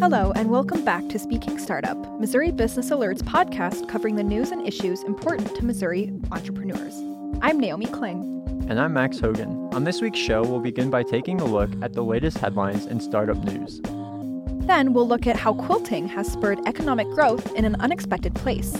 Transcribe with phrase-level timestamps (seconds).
[0.00, 4.66] Hello, and welcome back to Speaking Startup, Missouri Business Alert's podcast covering the news and
[4.66, 6.96] issues important to Missouri entrepreneurs.
[7.42, 8.66] I'm Naomi Kling.
[8.70, 9.68] And I'm Max Hogan.
[9.74, 12.98] On this week's show, we'll begin by taking a look at the latest headlines in
[12.98, 13.82] startup news.
[14.66, 18.74] Then we'll look at how quilting has spurred economic growth in an unexpected place.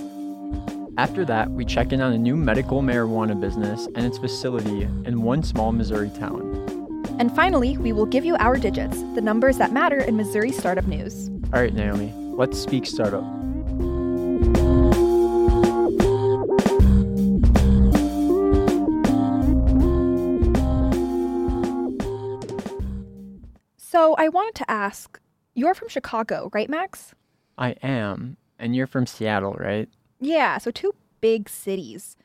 [0.96, 5.20] After that, we check in on a new medical marijuana business and its facility in
[5.20, 6.69] one small Missouri town.
[7.20, 10.86] And finally, we will give you our digits, the numbers that matter in Missouri startup
[10.86, 11.28] news.
[11.52, 13.22] All right, Naomi, let's speak startup.
[23.76, 25.20] So I wanted to ask
[25.52, 27.14] you're from Chicago, right, Max?
[27.58, 28.38] I am.
[28.58, 29.90] And you're from Seattle, right?
[30.20, 32.16] Yeah, so two big cities.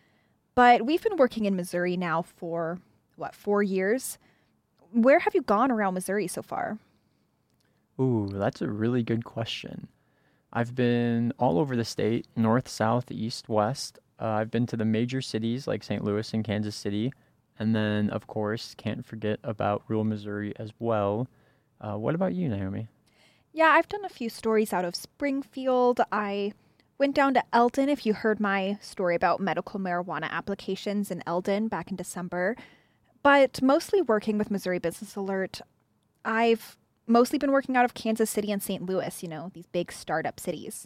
[0.55, 2.79] But we've been working in Missouri now for,
[3.17, 4.17] what, four years?
[4.95, 6.77] Where have you gone around Missouri so far?
[7.99, 9.89] Ooh, that's a really good question.
[10.53, 13.99] I've been all over the state north, south, east, west.
[14.21, 16.01] Uh, I've been to the major cities like St.
[16.01, 17.11] Louis and Kansas City.
[17.59, 21.27] And then, of course, can't forget about rural Missouri as well.
[21.81, 22.87] Uh, what about you, Naomi?
[23.51, 25.99] Yeah, I've done a few stories out of Springfield.
[26.09, 26.53] I
[26.97, 31.67] went down to Eldon, if you heard my story about medical marijuana applications in Eldon
[31.67, 32.55] back in December
[33.25, 35.61] but mostly working with Missouri Business Alert.
[36.23, 38.85] I've mostly been working out of Kansas City and St.
[38.85, 40.85] Louis, you know, these big startup cities.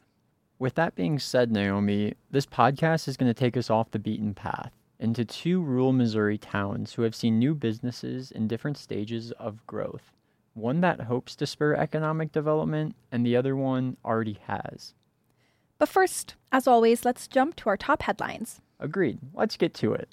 [0.57, 4.33] With that being said, Naomi, this podcast is going to take us off the beaten
[4.33, 9.67] path into two rural Missouri towns who have seen new businesses in different stages of
[9.67, 10.13] growth.
[10.53, 14.93] One that hopes to spur economic development, and the other one already has.
[15.77, 18.61] But first, as always, let's jump to our top headlines.
[18.79, 19.19] Agreed.
[19.33, 20.07] Let's get to it.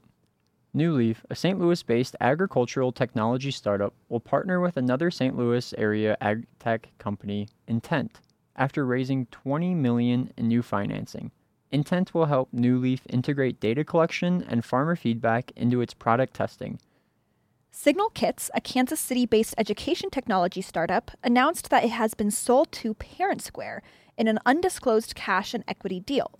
[0.76, 1.58] NuLeaf, a St.
[1.58, 5.34] Louis based agricultural technology startup, will partner with another St.
[5.34, 8.20] Louis area ag tech company, Intent,
[8.56, 11.30] after raising 20 million in new financing.
[11.70, 16.78] Intent will help NuLeaf integrate data collection and farmer feedback into its product testing.
[17.70, 22.70] Signal Kits, a Kansas City based education technology startup, announced that it has been sold
[22.72, 23.80] to ParentSquare
[24.18, 26.38] in an undisclosed cash and equity deal.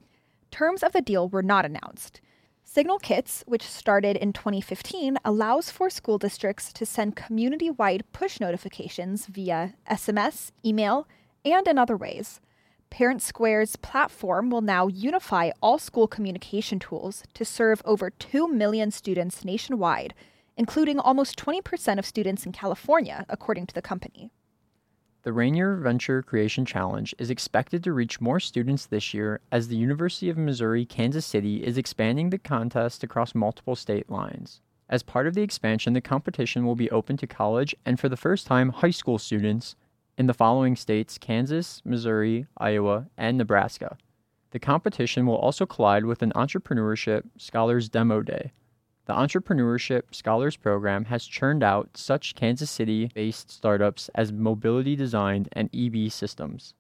[0.51, 2.21] Terms of the deal were not announced.
[2.69, 8.41] Signal Kits, which started in 2015, allows for school districts to send community wide push
[8.41, 11.07] notifications via SMS, email,
[11.45, 12.41] and in other ways.
[12.91, 19.45] ParentSquare's platform will now unify all school communication tools to serve over 2 million students
[19.45, 20.13] nationwide,
[20.57, 24.31] including almost 20% of students in California, according to the company.
[25.27, 29.77] The Regnier Venture Creation Challenge is expected to reach more students this year as the
[29.77, 34.61] University of Missouri Kansas City is expanding the contest across multiple state lines.
[34.89, 38.17] As part of the expansion, the competition will be open to college and for the
[38.17, 39.75] first time, high school students
[40.17, 43.99] in the following states Kansas, Missouri, Iowa, and Nebraska.
[44.53, 48.53] The competition will also collide with an Entrepreneurship Scholars Demo Day,
[49.07, 55.47] the Entrepreneurship Scholars Program has churned out such Kansas City based startups as Mobility Design
[55.53, 56.75] and EB Systems.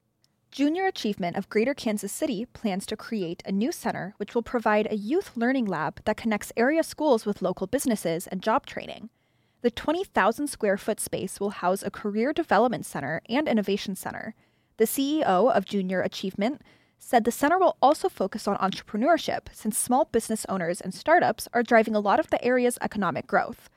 [0.50, 4.88] Junior Achievement of Greater Kansas City plans to create a new center which will provide
[4.91, 9.09] a youth learning lab that connects area schools with local businesses and job training.
[9.62, 14.34] The 20,000 square foot space will house a career development center and innovation center.
[14.78, 15.20] The CEO
[15.54, 16.62] of Junior Achievement
[16.99, 21.62] said the center will also focus on entrepreneurship since small business owners and startups are
[21.62, 23.69] driving a lot of the area's economic growth.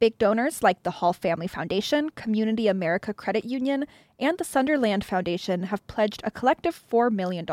[0.00, 3.84] Big donors like the Hall Family Foundation, Community America Credit Union,
[4.20, 7.44] and the Sunderland Foundation have pledged a collective $4 million.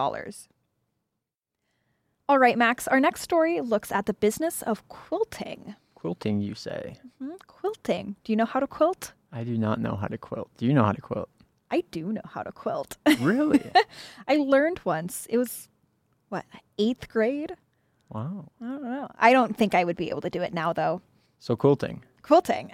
[2.28, 5.76] All right, Max, our next story looks at the business of quilting.
[5.96, 6.98] Quilting, you say?
[7.22, 7.36] Mm-hmm.
[7.48, 8.16] Quilting.
[8.24, 9.14] Do you know how to quilt?
[9.32, 10.50] I do not know how to quilt.
[10.58, 11.30] Do you know how to quilt?
[11.72, 12.98] I do know how to quilt.
[13.20, 13.72] Really?
[14.28, 15.26] I learned once.
[15.30, 15.70] It was
[16.30, 16.46] what,
[16.78, 17.56] eighth grade?
[18.10, 18.50] Wow.
[18.62, 19.10] I don't know.
[19.18, 21.02] I don't think I would be able to do it now, though.
[21.40, 22.04] So, quilting.
[22.22, 22.72] Quilting.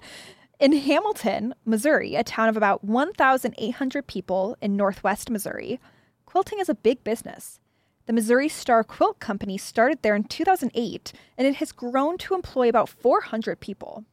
[0.60, 5.80] in Hamilton, Missouri, a town of about 1,800 people in northwest Missouri,
[6.26, 7.60] quilting is a big business.
[8.06, 12.68] The Missouri Star Quilt Company started there in 2008, and it has grown to employ
[12.68, 14.04] about 400 people.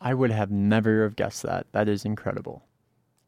[0.00, 1.66] I would have never have guessed that.
[1.72, 2.65] That is incredible.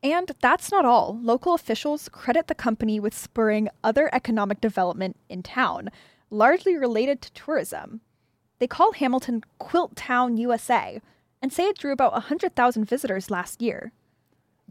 [0.03, 1.19] And that's not all.
[1.21, 5.91] Local officials credit the company with spurring other economic development in town,
[6.31, 8.01] largely related to tourism.
[8.61, 11.01] They call Hamilton Quilt Town USA
[11.43, 13.93] and say it drew about 100,000 visitors last year.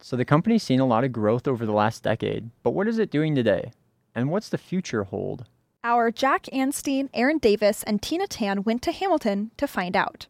[0.02, 3.00] So the company's seen a lot of growth over the last decade, but what is
[3.00, 3.72] it doing today?
[4.14, 5.46] And what's the future hold?
[5.84, 10.28] Our Jack Anstein, Aaron Davis, and Tina Tan went to Hamilton to find out.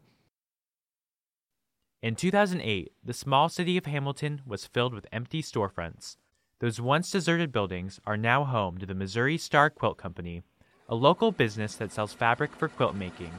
[2.07, 6.15] In 2008, the small city of Hamilton was filled with empty storefronts.
[6.61, 10.41] Those once deserted buildings are now home to the Missouri Star Quilt Company,
[10.87, 13.31] a local business that sells fabric for quilt making.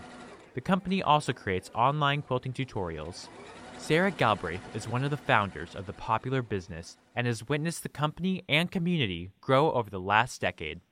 [0.53, 3.29] The company also creates online quilting tutorials.
[3.79, 7.89] Sarah Galbraith is one of the founders of the popular business and has witnessed the
[7.89, 10.83] company and community grow over the last decade.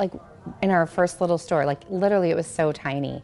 [0.00, 0.14] Like
[0.60, 3.22] in our first little store, like literally it was so tiny.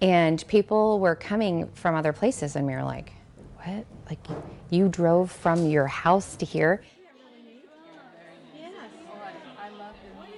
[0.00, 3.12] And people were coming from other places, and we were like,
[3.62, 3.86] What?
[4.08, 4.18] Like,
[4.70, 6.82] you drove from your house to here?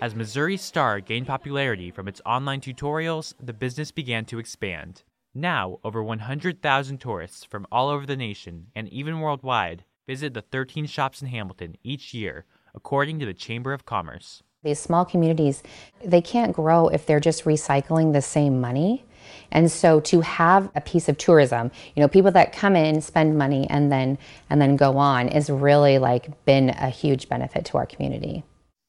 [0.00, 5.02] As Missouri Star gained popularity from its online tutorials, the business began to expand.
[5.34, 10.86] Now, over 100,000 tourists from all over the nation and even worldwide visit the 13
[10.86, 12.44] shops in Hamilton each year,
[12.74, 14.42] according to the Chamber of Commerce.
[14.62, 15.62] These small communities,
[16.04, 19.04] they can't grow if they're just recycling the same money.
[19.50, 23.38] And so to have a piece of tourism, you know, people that come in, spend
[23.38, 24.18] money and then
[24.50, 28.44] and then go on is really like been a huge benefit to our community.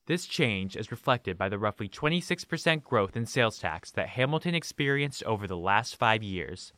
[0.08, 5.24] This change is reflected by the roughly 26% growth in sales tax that Hamilton experienced
[5.24, 6.74] over the last five years.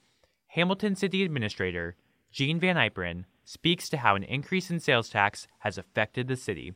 [0.48, 1.96] Hamilton City Administrator
[2.30, 6.74] Jean Van Yperen speaks to how an increase in sales tax has affected the city.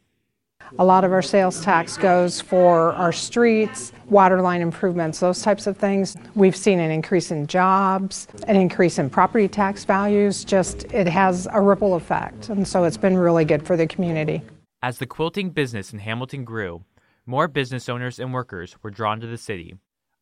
[0.78, 5.68] A lot of our sales tax goes for our streets, water line improvements, those types
[5.68, 6.18] of things.
[6.36, 10.44] We've seen an increase in jobs, an increase in property tax values.
[10.44, 12.50] Just it has a ripple effect.
[12.50, 14.42] And so it's been really good for the community.
[14.82, 16.84] As the quilting business in Hamilton grew,
[17.26, 19.76] more business owners and workers were drawn to the city.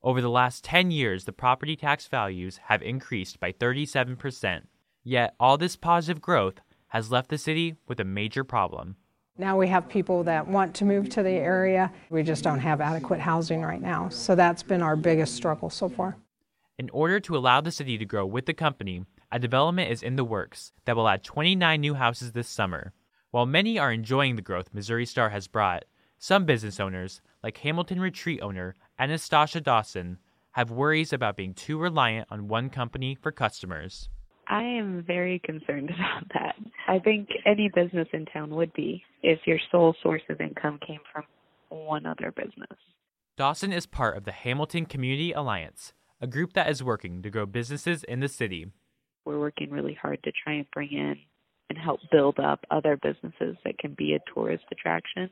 [0.03, 4.63] Over the last 10 years, the property tax values have increased by 37%.
[5.03, 6.55] Yet, all this positive growth
[6.89, 8.97] has left the city with a major problem.
[9.37, 11.91] Now we have people that want to move to the area.
[12.11, 14.09] We just don't have adequate housing right now.
[14.09, 16.17] So that's been our biggest struggle so far.
[16.77, 20.17] In order to allow the city to grow with the company, a development is in
[20.17, 22.93] the works that will add 29 new houses this summer.
[23.31, 25.85] While many are enjoying the growth Missouri Star has brought,
[26.19, 30.19] some business owners, like Hamilton Retreat owner Anastasia Dawson,
[30.51, 34.09] have worries about being too reliant on one company for customers.
[34.47, 36.55] I am very concerned about that.
[36.87, 40.99] I think any business in town would be if your sole source of income came
[41.11, 41.23] from
[41.69, 42.77] one other business.
[43.35, 47.45] Dawson is part of the Hamilton Community Alliance, a group that is working to grow
[47.45, 48.67] businesses in the city.
[49.25, 51.15] We're working really hard to try and bring in
[51.69, 55.29] and help build up other businesses that can be a tourist attraction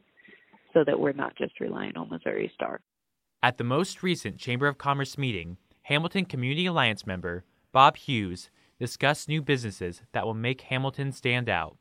[0.73, 2.79] so that we're not just relying on Missouri Star.
[3.43, 8.49] At the most recent Chamber of Commerce meeting, Hamilton Community Alliance member Bob Hughes
[8.81, 11.78] discussed new businesses that will make Hamilton stand out.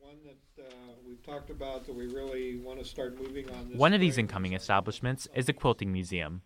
[0.00, 0.70] one that uh,
[1.06, 3.76] we've talked about that we really want to start moving on.
[3.76, 6.40] one of these incoming establishments is the Quilting Museum.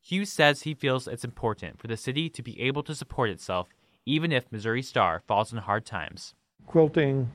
[0.00, 3.68] Hughes says he feels it's important for the city to be able to support itself
[4.04, 6.34] even if Missouri Star falls in hard times
[6.66, 7.30] quilting,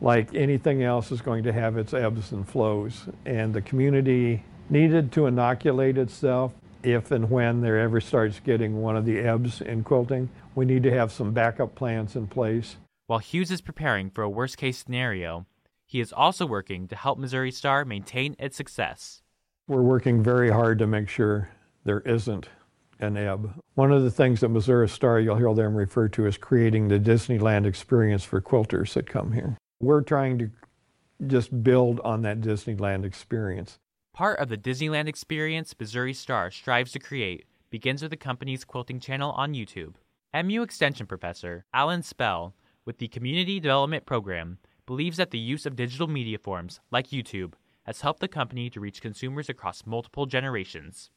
[0.00, 3.08] like anything else, is going to have its ebbs and flows.
[3.26, 6.52] And the community needed to inoculate itself
[6.84, 10.28] if and when there ever starts getting one of the ebbs in quilting.
[10.54, 12.76] We need to have some backup plans in place.
[13.06, 15.46] While Hughes is preparing for a worst case scenario,
[15.86, 19.22] he is also working to help Missouri Star maintain its success.
[19.68, 21.50] We're working very hard to make sure
[21.84, 22.48] there isn't
[23.00, 23.54] an ebb.
[23.74, 26.98] One of the things that Missouri Star, you'll hear them refer to as creating the
[26.98, 29.56] Disneyland experience for quilters that come here.
[29.80, 30.50] We're trying to
[31.26, 33.78] just build on that Disneyland experience.
[34.14, 39.00] Part of the Disneyland experience Missouri Star strives to create begins with the company's quilting
[39.00, 39.94] channel on YouTube.
[40.32, 42.54] MU Extension professor Alan Spell,
[42.84, 47.54] with the Community Development Program, believes that the use of digital media forms like YouTube
[47.82, 51.10] has helped the company to reach consumers across multiple generations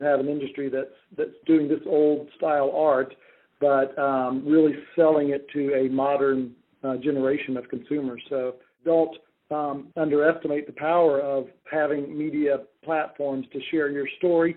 [0.00, 3.14] have an industry that's that's doing this old style art,
[3.60, 8.22] but um, really selling it to a modern uh, generation of consumers.
[8.28, 9.16] So don't
[9.50, 14.56] um, underestimate the power of having media platforms to share your story.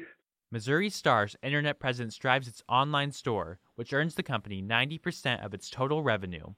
[0.51, 5.70] Missouri Star's internet presence drives its online store, which earns the company 90% of its
[5.70, 6.53] total revenue.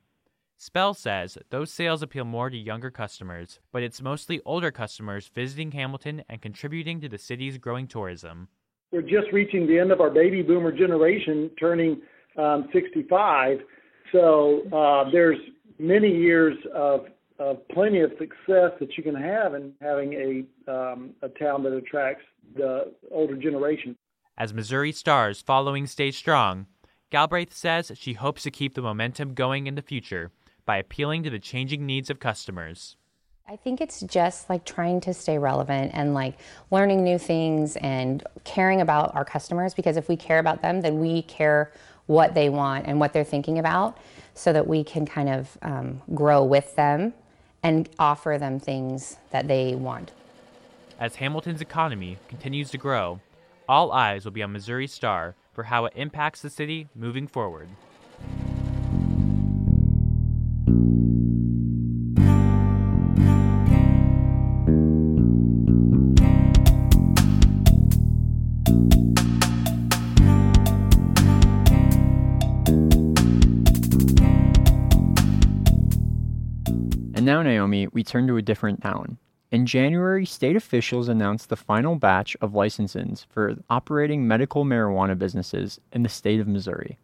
[0.57, 5.71] Spell says those sales appeal more to younger customers, but it's mostly older customers visiting
[5.71, 8.49] Hamilton and contributing to the city's growing tourism
[8.91, 12.01] we're just reaching the end of our baby boomer generation, turning
[12.37, 13.59] um, 65.
[14.11, 15.37] So uh, there's
[15.77, 17.05] many years of,
[17.39, 20.13] of plenty of success that you can have in having
[20.67, 22.23] a um, a town that attracts
[22.55, 23.95] the older generation.
[24.37, 26.67] As Missouri Stars following stay strong,
[27.09, 30.31] Galbraith says she hopes to keep the momentum going in the future
[30.65, 32.95] by appealing to the changing needs of customers.
[33.47, 36.37] I think it's just like trying to stay relevant and like
[36.69, 40.99] learning new things and caring about our customers because if we care about them, then
[40.99, 41.71] we care
[42.05, 43.97] what they want and what they're thinking about
[44.35, 47.13] so that we can kind of um, grow with them
[47.63, 50.11] and offer them things that they want.
[50.99, 53.19] As Hamilton's economy continues to grow,
[53.67, 57.69] all eyes will be on Missouri Star for how it impacts the city moving forward.
[77.29, 79.19] Now, Naomi, we turn to a different town.
[79.51, 85.79] In January, state officials announced the final batch of licenses for operating medical marijuana businesses
[85.93, 86.97] in the state of Missouri.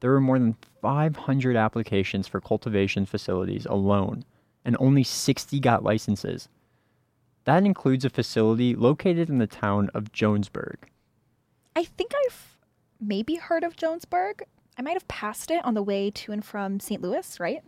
[0.00, 4.26] There were more than 500 applications for cultivation facilities alone,
[4.62, 6.50] and only 60 got licenses.
[7.44, 10.76] That includes a facility located in the town of Jonesburg.
[11.74, 12.58] I think I've
[13.00, 14.42] maybe heard of Jonesburg.
[14.76, 17.00] I might have passed it on the way to and from St.
[17.00, 17.62] Louis, right?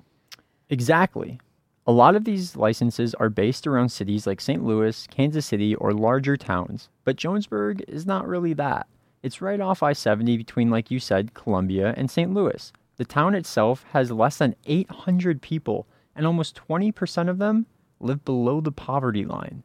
[0.68, 1.40] Exactly.
[1.86, 4.64] A lot of these licenses are based around cities like St.
[4.64, 8.86] Louis, Kansas City, or larger towns, but Jonesburg is not really that.
[9.22, 12.32] It's right off I 70 between, like you said, Columbia and St.
[12.32, 12.72] Louis.
[12.96, 15.86] The town itself has less than 800 people,
[16.16, 17.66] and almost 20% of them
[18.00, 19.62] live below the poverty line.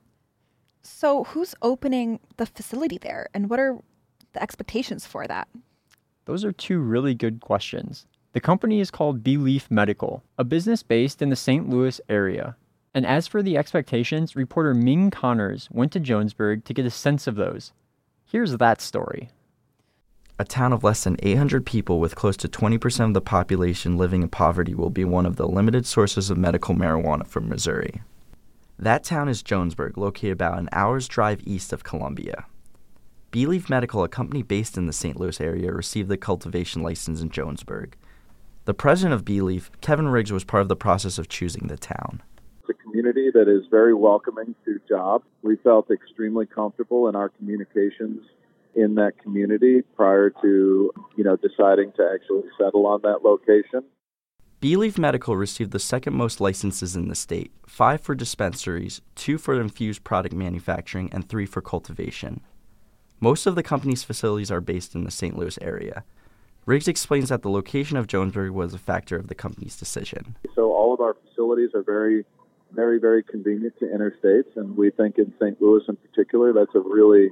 [0.81, 3.77] So, who's opening the facility there, and what are
[4.33, 5.47] the expectations for that?
[6.25, 8.07] Those are two really good questions.
[8.31, 11.67] The company is called Beleaf Medical, a business based in the St.
[11.67, 12.55] Louis area.
[12.93, 17.25] And as for the expectations, reporter Ming Connors went to Jonesburg to get a sense
[17.25, 17.73] of those.
[18.25, 19.31] Here's that story.
[20.37, 24.21] A town of less than 800 people with close to 20% of the population living
[24.21, 28.03] in poverty will be one of the limited sources of medical marijuana from Missouri.
[28.77, 32.45] That town is Jonesburg, located about an hour's drive east of Columbia.
[33.31, 35.19] Beleaf Medical, a company based in the St.
[35.19, 37.95] Louis area, received the cultivation license in Jonesburg.
[38.69, 42.21] The president of Beleaf, Kevin Riggs, was part of the process of choosing the town.
[42.59, 45.25] It's a community that is very welcoming to jobs.
[45.41, 48.21] We felt extremely comfortable in our communications
[48.75, 53.85] in that community prior to, you know, deciding to actually settle on that location.
[54.61, 59.59] Beleaf Medical received the second most licenses in the state five for dispensaries, two for
[59.59, 62.41] infused product manufacturing, and three for cultivation.
[63.19, 65.35] Most of the company's facilities are based in the St.
[65.35, 66.03] Louis area.
[66.69, 70.35] Riggs explains that the location of Jonesburg was a factor of the company's decision.
[70.53, 72.25] So all of our facilities are very,
[72.73, 75.59] very, very convenient to interstates, and we think in St.
[75.59, 77.31] Louis in particular, that's a really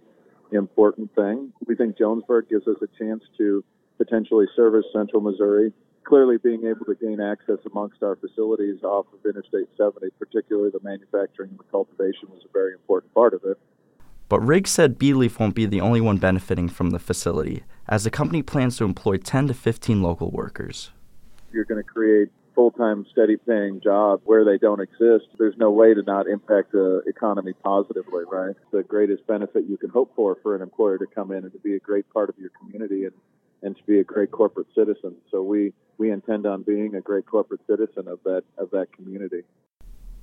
[0.52, 1.54] important thing.
[1.68, 3.64] We think Jonesburg gives us a chance to
[4.00, 5.72] potentially service central Missouri.
[6.04, 10.82] Clearly, being able to gain access amongst our facilities off of Interstate 70, particularly the
[10.82, 13.60] manufacturing and the cultivation, was a very important part of it.
[14.30, 18.10] But Riggs said Beleaf won't be the only one benefiting from the facility, as the
[18.10, 20.92] company plans to employ 10 to 15 local workers.
[21.54, 25.28] You're going to create full-time, steady-paying jobs where they don't exist.
[25.38, 28.56] There's no way to not impact the economy positively, right?
[28.72, 31.60] The greatest benefit you can hope for for an employer to come in and to
[31.60, 33.14] be a great part of your community and,
[33.62, 35.16] and to be a great corporate citizen.
[35.32, 39.44] So we, we intend on being a great corporate citizen of that of that community.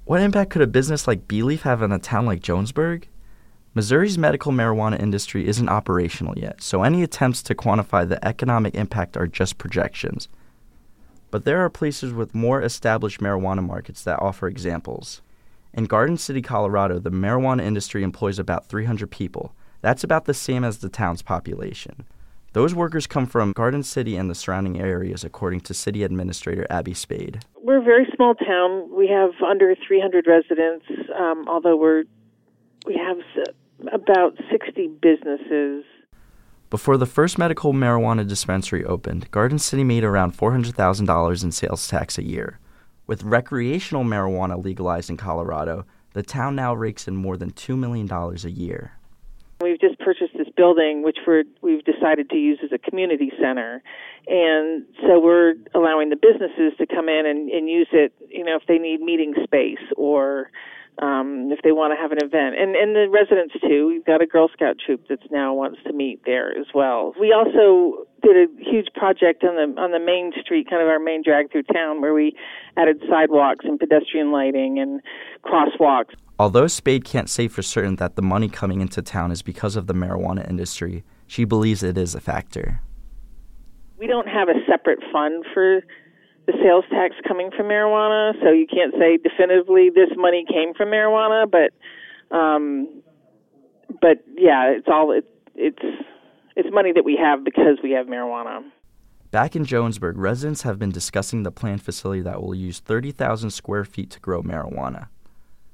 [0.05, 3.07] What impact could a business like Beleaf have in a town like Jonesburg?
[3.77, 9.17] Missouri's medical marijuana industry isn't operational yet, so any attempts to quantify the economic impact
[9.17, 10.29] are just projections.
[11.33, 15.23] But there are places with more established marijuana markets that offer examples.
[15.73, 19.53] In Garden City, Colorado, the marijuana industry employs about 300 people.
[19.81, 22.05] That's about the same as the town's population.
[22.53, 26.95] Those workers come from Garden City and the surrounding areas, according to City Administrator Abby
[26.95, 27.41] Spade.
[27.61, 28.97] We're a very small town.
[28.97, 30.87] We have under 300 residents,
[31.19, 32.05] um, although we're
[32.87, 33.17] we have
[33.93, 35.85] about 60 businesses.
[36.71, 42.19] Before the first medical marijuana dispensary opened, Garden City made around $400,000 in sales tax
[42.19, 42.59] a year.
[43.07, 48.11] With recreational marijuana legalized in Colorado, the town now rakes in more than $2 million
[48.11, 48.93] a year.
[49.61, 53.83] We've just purchased this building, which we're, we've decided to use as a community center.
[54.27, 58.57] And so we're allowing the businesses to come in and, and use it, you know,
[58.57, 60.51] if they need meeting space or
[61.03, 63.89] um, if they want to have an event, and and the residents too.
[63.89, 67.15] We've got a Girl Scout troop that's now wants to meet there as well.
[67.19, 71.01] We also did a huge project on the on the main street, kind of our
[71.01, 72.37] main drag through town, where we
[72.77, 75.01] added sidewalks and pedestrian lighting and
[75.45, 76.15] crosswalks.
[76.39, 79.87] Although Spade can't say for certain that the money coming into town is because of
[79.87, 82.81] the marijuana industry, she believes it is a factor.
[83.99, 85.83] We don't have a separate fund for
[86.47, 90.89] the sales tax coming from marijuana, so you can't say definitively this money came from
[90.89, 91.73] marijuana, but
[92.37, 93.03] um,
[94.01, 95.25] but yeah, it's all it,
[95.55, 95.83] it's
[96.57, 98.63] it's money that we have because we have marijuana.
[99.31, 103.85] Back in Jonesburg, residents have been discussing the planned facility that will use 30,000 square
[103.85, 105.09] feet to grow marijuana.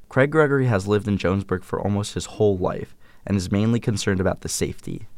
[0.09, 2.97] Craig Gregory has lived in Jonesburg for almost his whole life
[3.27, 5.09] and is mainly concerned about the safety.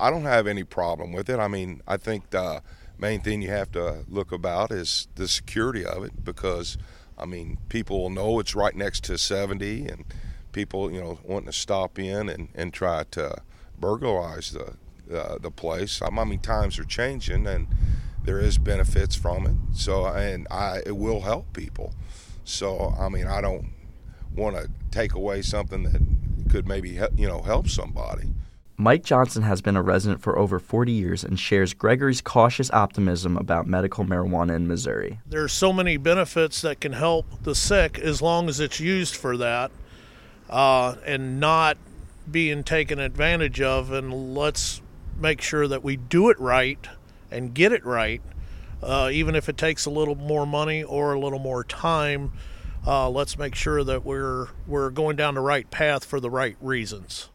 [0.00, 1.38] I don't have any problem with it.
[1.38, 2.62] I mean, I think the
[3.02, 6.78] main thing you have to look about is the security of it because,
[7.18, 10.04] I mean, people will know it's right next to 70 and
[10.52, 13.42] people, you know, wanting to stop in and, and try to
[13.76, 14.76] burglarize the,
[15.14, 16.00] uh, the place.
[16.00, 17.66] I mean, times are changing, and
[18.24, 19.76] there is benefits from it.
[19.76, 21.92] So, and I it will help people.
[22.44, 23.72] So, I mean, I don't
[24.34, 26.00] want to take away something that
[26.50, 28.28] could maybe help, you know help somebody.
[28.82, 33.36] Mike Johnson has been a resident for over 40 years and shares Gregory's cautious optimism
[33.36, 35.20] about medical marijuana in Missouri.
[35.24, 39.14] There are so many benefits that can help the sick as long as it's used
[39.14, 39.70] for that
[40.50, 41.76] uh, and not
[42.28, 43.92] being taken advantage of.
[43.92, 44.82] And let's
[45.16, 46.84] make sure that we do it right
[47.30, 48.20] and get it right,
[48.82, 52.32] uh, even if it takes a little more money or a little more time.
[52.84, 56.56] Uh, let's make sure that we're we're going down the right path for the right
[56.60, 57.28] reasons.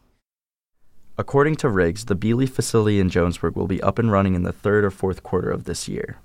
[1.20, 4.52] According to Riggs, the Beleaf facility in Jonesburg will be up and running in the
[4.52, 6.18] third or fourth quarter of this year.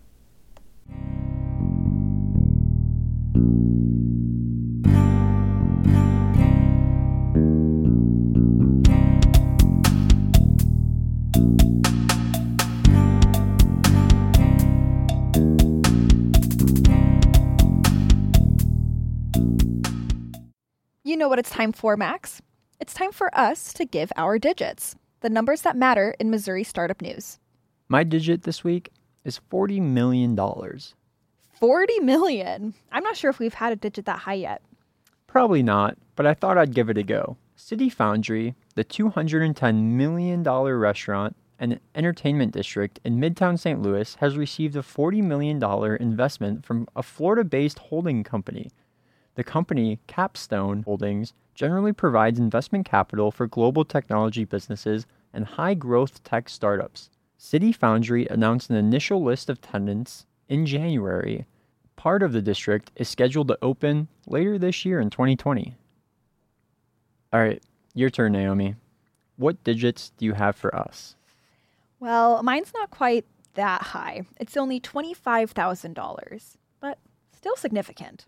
[21.03, 22.43] You know what it's time for, Max?
[22.83, 27.01] It's time for us to give our digits, the numbers that matter in Missouri startup
[27.01, 27.39] news.
[27.87, 28.89] My digit this week
[29.23, 30.35] is $40 million.
[30.35, 32.73] 40 million.
[32.91, 34.61] I'm not sure if we've had a digit that high yet.
[35.27, 37.37] Probably not, but I thought I'd give it a go.
[37.55, 43.81] City Foundry, the $210 million restaurant and entertainment district in Midtown St.
[43.81, 45.63] Louis, has received a $40 million
[46.01, 48.69] investment from a Florida based holding company
[49.35, 56.23] the company, Capstone Holdings, generally provides investment capital for global technology businesses and high growth
[56.23, 57.09] tech startups.
[57.37, 61.45] City Foundry announced an initial list of tenants in January.
[61.95, 65.75] Part of the district is scheduled to open later this year in 2020.
[67.31, 67.61] All right,
[67.93, 68.75] your turn, Naomi.
[69.37, 71.15] What digits do you have for us?
[71.99, 74.23] Well, mine's not quite that high.
[74.39, 76.97] It's only $25,000, but
[77.35, 78.25] still significant.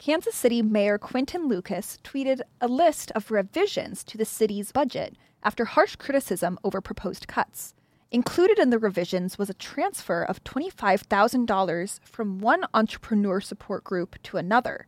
[0.00, 5.66] Kansas City Mayor Quinton Lucas tweeted a list of revisions to the city's budget after
[5.66, 7.74] harsh criticism over proposed cuts.
[8.10, 14.38] Included in the revisions was a transfer of $25,000 from one entrepreneur support group to
[14.38, 14.86] another.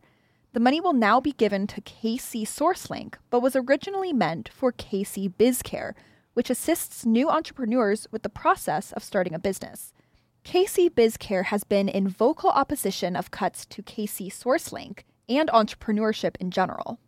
[0.53, 5.31] The money will now be given to KC SourceLink, but was originally meant for KC
[5.35, 5.93] BizCare,
[6.33, 9.93] which assists new entrepreneurs with the process of starting a business.
[10.43, 16.51] KC BizCare has been in vocal opposition of cuts to KC SourceLink and entrepreneurship in
[16.51, 16.99] general.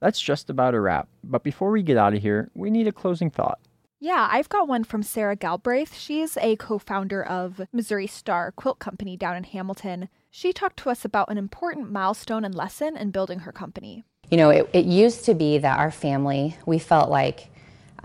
[0.00, 2.92] That's just about a wrap, but before we get out of here, we need a
[2.92, 3.58] closing thought.
[3.98, 5.94] Yeah, I've got one from Sarah Galbraith.
[5.94, 10.10] She's a co founder of Missouri Star Quilt Company down in Hamilton.
[10.30, 14.04] She talked to us about an important milestone and lesson in building her company.
[14.30, 17.48] You know, it, it used to be that our family, we felt like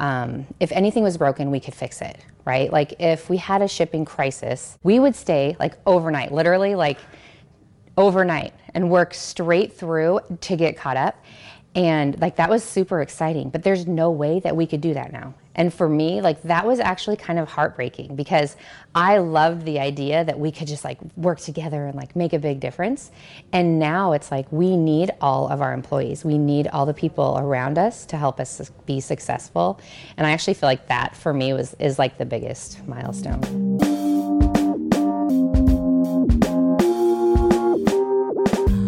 [0.02, 2.74] um, if anything was broken, we could fix it, right?
[2.74, 6.98] Like if we had a shipping crisis, we would stay like overnight, literally like
[7.96, 11.24] overnight and work straight through to get caught up.
[11.76, 15.14] And like that was super exciting, but there's no way that we could do that
[15.14, 15.36] now.
[15.56, 18.56] And for me, like that was actually kind of heartbreaking because
[18.96, 22.40] I loved the idea that we could just like work together and like make a
[22.40, 23.12] big difference.
[23.52, 26.24] And now it's like we need all of our employees.
[26.24, 29.80] We need all the people around us to help us be successful.
[30.18, 33.42] And I actually feel like that for me was is like the biggest milestone.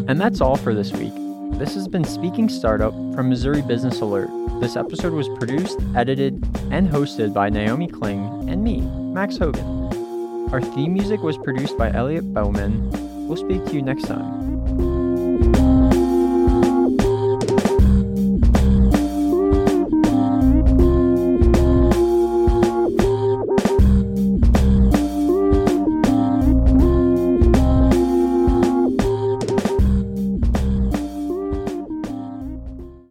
[0.06, 1.22] And that's all for this week.
[1.63, 4.30] This has been Speaking Startup from Missouri Business Alert.
[4.60, 10.49] This episode was produced, edited, and hosted by Naomi Kling and me, Max Hogan.
[10.52, 12.89] Our theme music was produced by Elliot Bowman.
[13.30, 14.53] We'll speak to you next time.